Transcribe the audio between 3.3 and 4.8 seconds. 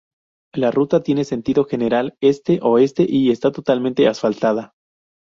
totalmente asfaltada.